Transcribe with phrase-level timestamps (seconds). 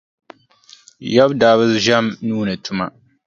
[1.13, 2.85] Yaba daa bi ʒɛm nuu ni tuma.